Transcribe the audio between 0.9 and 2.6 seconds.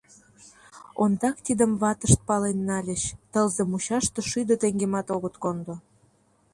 Ондак тидым ватышт пален